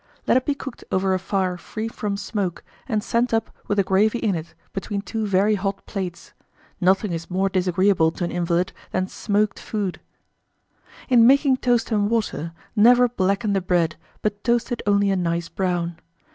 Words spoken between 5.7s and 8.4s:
plates. Nothing is more disagreeable to an